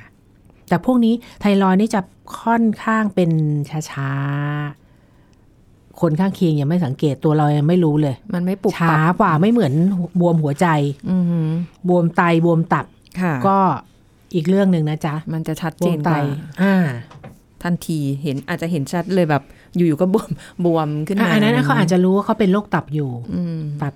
[0.68, 2.00] แต่พวกนี้ไทรอยด์นี่จะ
[2.40, 3.30] ค่อนข้างเป็น
[3.90, 9.72] ช้าๆ คนข้างเคียงยังไม่สังเกตตัวเรายังไม่รู้เลย มันไม่ปุบช้าปับกว่าไม่เหมือน
[10.20, 10.66] บวมหัวใจ
[11.10, 11.16] อื
[11.48, 11.50] ม
[11.88, 12.86] บวมไตบวมตับ
[13.20, 13.58] ค่ะก็
[14.34, 16.22] อีกเรื่องหนึ่งนะจ๊ะ มันจะชัดบเจวมนไตกว่า
[16.62, 16.76] อ่า
[17.62, 19.42] ทันทีเห็นอาจจะเห็นชัดเลยแบบ
[19.76, 20.30] อยู่ๆก็บวม
[20.64, 23.94] บวมขึ้นมาอันนั้นเขาอาจจะรู้ว่าเขาเป็นโรคตับอยู่อืมตับ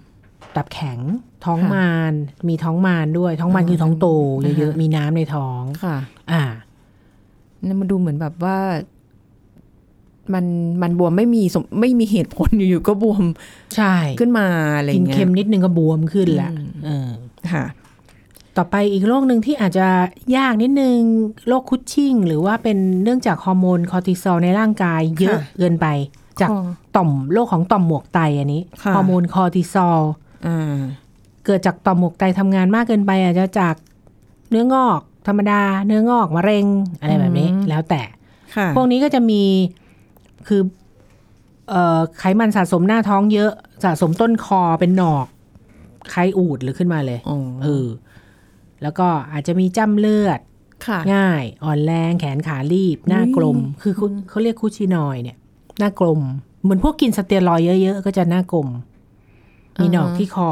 [0.56, 0.98] ตับแข็ง
[1.44, 2.12] ท้องค่ะมาน
[2.48, 4.06] มีท้องมานด้วย ท้องมานอ๋อคือท้องโต
[4.44, 5.96] อ่าเยอะฮะๆมีน้ำในท้องค่ะ
[6.32, 6.42] อ่า
[7.66, 8.58] นั่นมันดูเหมือนแบบว่า
[10.34, 10.44] มัน
[10.82, 13.24] มันบวมไม่มีสมไม่มีเหตุผลอยู่ๆก็บวม
[13.76, 17.10] ใช่ ขึ้นมาอะไรกินเงี้ยเค็มนิดนึงก็บวมขึ้นละอืมเออ
[17.52, 17.64] ค่ะ
[18.56, 19.88] ต่อไปอีกโรคหนึ่งที่อาจจะ
[20.36, 20.98] ยากนิดนึง
[21.48, 25.86] โรค Cushing หรือว่าเป็นเนื่องจากฮอร์โมนคอร์ติซอลในร่างกายเยอะค่ะเกินไป
[26.40, 26.58] จากข้อ
[26.96, 30.00] ต่อมโรคของต่อมหมวกไตอันนี้ค่ะฮอร์โมนคอร์ติซอล
[30.46, 30.78] อ่า
[31.44, 33.74] เกิดจากต่อมหมวกไตทำงานมากเกินไป อาจจะจาก
[34.50, 36.66] เนื้องอกธรรมดา เนื้องอกมะเร็ง
[37.00, 38.02] อะไรแบบนี้อืมแล้วแต่
[38.56, 39.42] ค่ะพวกนี้ก็จะมี
[40.46, 40.62] คือ
[41.68, 43.50] เอ่อไขมันสะสมหน้าท้องเยอะ
[43.84, 45.26] สะสมต้นคอเป็นหนอก
[46.10, 47.86] ไข้อูดหรือขึ้นมาเลยอ๋อเออ
[48.82, 50.40] แล้วก็อาจจะมีจ้ำเลือด
[50.86, 55.36] ค่ะง่ายอ่อนแรงแขนขารีบ หน้ากลม คือคุณเขาเรียกคูชินอยด์เนี่ย
[55.78, 56.20] หน้ากลม
[56.62, 58.68] เหมือนพวกกินสเตียรอยด์เยอะๆ ก็จะหน้ากลม
[59.80, 60.50] มีหนอกอ่าฮะที่คอ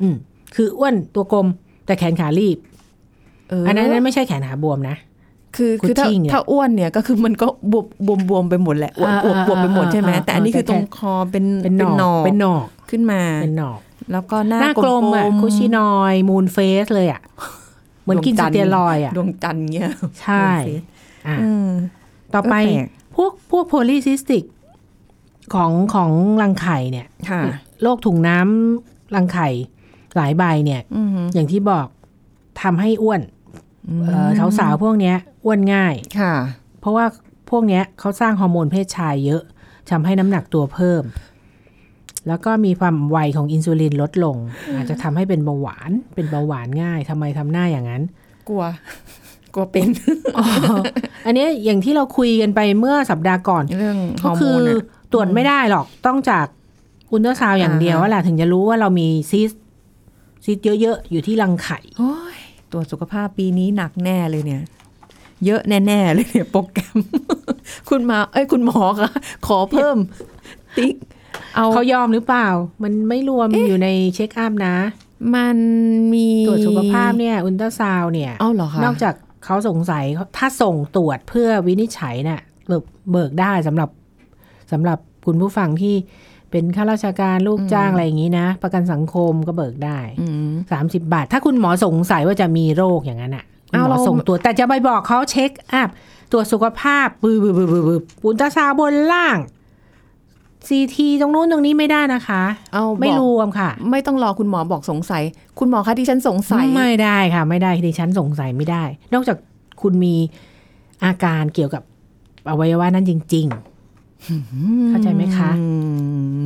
[0.00, 0.16] อืม
[0.54, 1.46] คืออ้วนตัวกลม
[1.86, 2.58] แต่แขนขารีบ
[3.50, 4.96] เอออัอันนั้นไม่ใช่แขนขาบวมนะ
[5.56, 13.80] คือคือถ้ากุชชี่เนี่ยถ้าอ้วนเนี่ยก็คือมันก็บวบบวมบวมไปหมดแหละอวบอ่าอวบบวมไปหมดใช่ไหมอ่าแต่อันนี้คือตรงคอเป็นเป็นหนอกเป็นหนอกขึ้นมาเป็นหนอก
[14.12, 17.22] แล้วก็หน้าหน้ากลมอะๆ Cushing moon face เลยอะ
[18.02, 19.90] เหมือนกินดวงจัสนทร์สเตียรอยด์อะ ดวงจันทร์เงี้ย
[20.22, 20.46] ใช่
[21.26, 21.68] อะอืม
[22.34, 24.44] ต่อไปเออแปลกพวกพวก polycystic
[25.54, 26.10] ของของ
[26.42, 27.42] รังไข่เนี่ยค่ะ
[27.82, 29.48] โรคถุงน้ำรังไข่
[30.16, 31.86] หลายใบเนี่ยอืมอย่างที่บอก
[32.62, 33.20] ทำให้อ้วน
[34.04, 36.34] เอ่อสาวๆพวกเนี้ยอ้วนง่ายค่ะ
[36.80, 37.04] เพราะว่า
[37.50, 39.42] พวกเนี้ยเขาสร้างฮอร์โมนเพศชายเยอะ
[39.90, 41.02] ทำให้น้ำหนักตัวเพิ่ม
[42.28, 44.36] แล้วก็มีความไวของอินซูลินลดลง
[44.76, 48.02] อาจจะทำให้เป็นเบาหวานเป็นเบาหวานง่ายทำไมทำหน้าอย่างนั้น
[48.48, 48.64] กลัว
[49.54, 49.88] กลัวเป็น
[51.26, 56.46] อันเนี้ยอย่างที่เราคุยกันไปเมื่อสัปดาห์ก่อนเรื่องฮอร์โมนก็คืออะตรวจไม่ได้หรอกต้องจาก
[57.12, 59.50] อุลตราซาวด์อย่างเดียวอ่าฮะว่าแหละถึงจะรู้ว่าเรามีซีสต์
[60.44, 62.38] ซีสต์เยอะๆ อยู่ที่รังไข่โอ้ย
[62.72, 64.62] ตรวจสุขภาพปีนี้หนักแน่เลยเนี่ย
[65.44, 66.98] เยอะแน่ๆเลยเนี่ยโปรแกรม
[67.88, 69.10] คุณมา เอ้ยคุณหมอคะ
[69.46, 69.96] ขอเพิ่ม
[70.78, 70.94] ติ๊ก
[71.56, 72.48] เอาเขายอมหรือเปล่า
[72.82, 74.76] มันไม่รวมอยู่ใน check up นะ
[75.34, 75.56] มัน
[76.14, 80.04] มีตรวจสุขภาพเนี่ยอุลตราซาวด์เนี่ยเอ้าเหรอคะนอกจากเขาสงสัย
[80.36, 83.88] ถ้าส่งตรวจเพื่อวินิจฉัยเนี่ยเบิกเบิกได้สำหรับ
[84.72, 85.94] สำหรับคุณผู้ฟังที่
[86.50, 95.88] เป็นข้าราชการลูกจ้างอะไรอย่างนี้นะ ประกันสังคมก็เบิกได้อืมสามสิบบาท ถ้าคุณหมอสงสัยว่าจะมีโรคอย่างนั้นอะคุณหมเอาอเราส่งตรวจแต่จะไปบอกเขา check up
[96.32, 99.36] ตรวจสุขภาพบืบบืบบืบบืบอุลตราซาวด์บนล่าง
[100.66, 102.42] CT ตรงนู้นตรงนี้ไม่ได้นะคะ
[102.72, 105.22] เอาไม่บอกรวมค่ะ ไม่ต้องรอคุณหมอบอกสงสัย
[105.58, 109.36] คุณหมอคะที่ฉันสงสัย ไม่ได้ค่ะ ไม่ได้ดิฉันสงสัยไม่ได้ นอกจาก
[109.82, 110.14] คุณมี
[111.04, 111.82] อาการเกี่ยวกับ
[112.50, 115.64] อวัยวะนั้นจริง ๆ เข้าใจไหมคะอื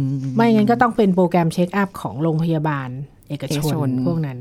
[0.03, 0.05] ม
[0.37, 2.89] ไม่งั้นก็ต้องเป็นโปรแกรม check up ของโรงพยาบาล
[3.29, 4.39] เอกชเอกชนนพวกนั้น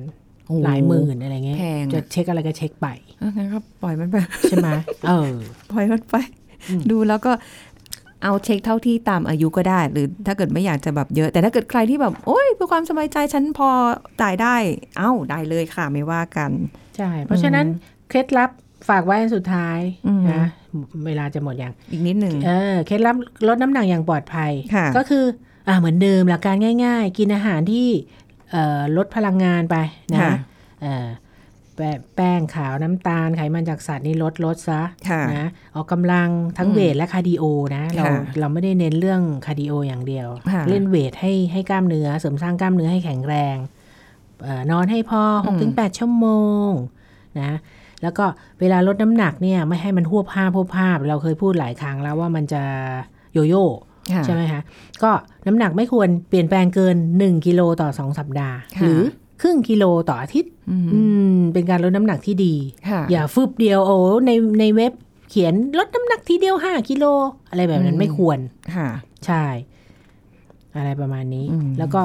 [0.48, 2.88] โโอ้หลายหมื่นอะไรเงี้ยแพงอะจะเช็คอะไรก็เช็คไป
[3.22, 4.16] อะงั้นก็ปล่อยมันไป
[4.50, 4.70] ใช่ไหม
[5.08, 5.36] เออ
[5.72, 6.16] ปล่อยมันไป
[6.70, 7.32] อืมดูแล้วก็
[8.24, 13.70] เอาเช็คเท่าที่ตามอายุก็ได้ หรือถ้าเกิดไม่อยากจะแบบเยอะ แต่ถ้าเกิดใครที่แบบ โอ้ยเพื่อความสบายใจฉันพอ
[14.22, 14.56] จ่ายได้
[14.98, 16.52] เอ้าได้เลยค่ะไม่ว่ากัน
[16.98, 17.66] ใช่เพราะฉะนั้น
[18.10, 18.50] เคล็ดลับ
[18.90, 20.44] ฝากไว้อันสุดท้ายอืมนะ
[21.06, 23.16] เวลาจะหมดอย่างอีกนิดหนึ่งเออเคล็ดลับ
[23.48, 25.26] ลดน้ำหนักอย่างปลอดภัยค่ะก็คือ
[25.68, 26.56] อ่าเหมือนเดิมหลักการ
[26.86, 27.88] ง่าย ๆ กินอาหารที่
[28.52, 29.76] เอ่อลดพลังงานไป
[30.14, 30.34] นะค่ะ
[30.82, 31.08] เอ่อ
[31.76, 37.44] แป้แป้งขาวน้ำตาลไขมันจากสัตว์นี่ลดลดซะค่ะนะออกกำลังทั้งอืม weight และ cardio
[37.76, 43.58] นะเราค่ะเราไม่ได้เน้นเรื่อง cardio อย่างเดียวค่ะเล่น weight ให้ให้กล้ามเนื้อเสริมสร้างกล้ามเนื้อให้แข็งแรง
[44.44, 45.24] เอ่อนอนให้พอ
[45.62, 46.28] 6-8ชั่วโม
[46.70, 46.72] ง
[47.40, 47.58] นะ
[48.02, 48.26] แล้วก็
[48.60, 52.64] เวลาลดน้ำหนักเนี่ยไม่ให้มันฮวบฮาบฮวบฮาบ เราเคยพูดหลายครั้งแล้วว่ามันจะ
[53.34, 53.68] โยโย่
[54.14, 54.62] ค่ะใช่ไหมคะ
[55.04, 55.12] ก็
[55.48, 59.02] น้ำหนักไม่ควรเปลี่ยนแปลงเกิน 1 กิโลต่อ 2 สัปดาห์ค่ะหรือ
[59.42, 61.02] ครึ่งกิโลต่ออาทิตย์อืมอื
[61.36, 62.54] มเป็นการลดน้ำหนักที่ดี
[62.90, 64.94] ค่ะอย่าฟึบเดียวโอ้ในในเว็บ
[65.30, 67.06] เขียนลดน้ำหนักทีเดียว5กิโล
[67.50, 68.40] อะไรแบบนั้นอืมไม่ควร
[68.76, 68.90] ค่ะ
[69.26, 69.44] ใช่
[70.78, 72.02] อะไรประมาณนี้อืมแล้วก็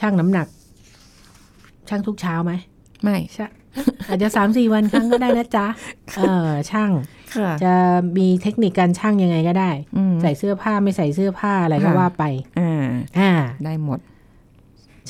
[0.00, 0.46] ชั่งน้ำหนัก
[1.88, 2.52] ชั่งทุกเช้าไหม
[3.02, 3.46] ไม่ใช่
[4.08, 5.66] อาจจะสามสี่วันครั้งก็ได้นะจ๊ะ
[6.16, 6.90] เออช่าง
[7.36, 7.72] ค่ะจะ
[8.18, 12.24] มีเทคนิคการช่างยังไงก็ได้อืมใส่เสื้อผ้าไม่ใส่เสื้อผ้าอะไรก็ค่ะว่าไป
[12.58, 12.86] อ่า
[13.18, 13.30] อ่า
[13.64, 13.98] ได้หมด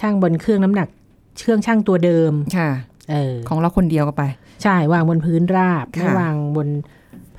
[0.01, 0.88] ช่างบนเครื่องน้ำหนัก
[1.40, 2.70] เครื่องช่างตัวเดิมค่ะ
[3.11, 4.25] เออของเราคนเดียวก็ไป
[4.62, 6.68] ใช่วางบนพื้นราบค่ะไม่วางบน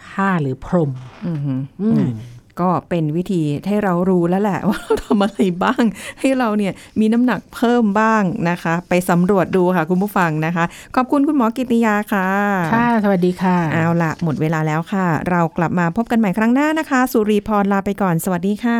[0.05, 0.91] ผ้าหรือพรม
[1.27, 2.09] อือหืออืม
[2.61, 5.83] ก็เป็นวิธีให้เรารู้แล้วแหละ ว่าเราทำอะไรบ้าง
[6.19, 12.29] ให้เราเนี่ยมีน้ำหนักเพิ่มบ้างนะคะ ไปสำรวจดูค่ะคุณผู้ฟังนะคะ ขอบคุณคุณหมอกิติยาค่ะ
[12.75, 18.79] ค่ะ สวัสดีค่ะ เอาละหมดเวลาแล้วค่ะ เรากลับมาพบกันใหม่ครั้งหน้านะคะ สุรีพรลาไปก่อนสวัสดีค่ะ